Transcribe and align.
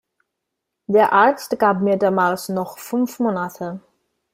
Der 0.87 1.13
Arzt 1.13 1.59
gab 1.59 1.81
mir 1.81 1.95
damals 1.95 2.49
noch 2.49 2.79
fünf 2.79 3.19
Monate. 3.19 3.81